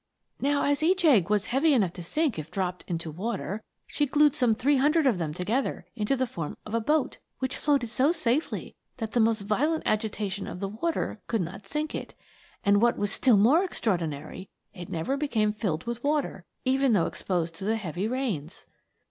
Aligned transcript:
Now, 0.39 0.63
as 0.63 0.81
each 0.81 1.05
egg 1.05 1.29
was 1.29 1.45
heavy 1.45 1.75
enough 1.75 1.93
to 1.93 2.01
sink 2.01 2.39
if 2.39 2.49
dropped 2.49 2.83
into 2.87 3.11
water, 3.11 3.61
she 3.85 4.07
glued 4.07 4.35
some 4.35 4.55
three 4.55 4.77
hundred 4.77 5.05
of 5.05 5.19
them 5.19 5.31
together 5.31 5.85
into 5.95 6.15
the 6.15 6.25
form 6.25 6.57
of 6.65 6.73
a 6.73 6.81
boat, 6.81 7.19
which 7.37 7.55
floated 7.55 7.91
so 7.91 8.11
safely 8.11 8.73
that 8.97 9.11
the 9.11 9.19
most 9.19 9.41
violent 9.43 9.83
agitation 9.85 10.47
of 10.47 10.59
the 10.59 10.69
water 10.69 11.21
could 11.27 11.41
not 11.43 11.67
sink 11.67 11.93
it; 11.93 12.15
and, 12.63 12.81
what 12.81 12.97
was 12.97 13.11
still 13.11 13.37
more 13.37 13.63
extraordinary, 13.63 14.49
it 14.73 14.89
never 14.89 15.17
became 15.17 15.53
filled 15.53 15.83
with 15.83 16.03
water, 16.03 16.45
even 16.65 16.93
though 16.93 17.05
exposed 17.05 17.53
to 17.53 17.63
the 17.63 17.75
heavy 17.75 18.07
rains. 18.07 18.65